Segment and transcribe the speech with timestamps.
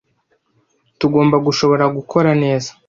[0.99, 2.69] Tugomba gushobora gukora neza.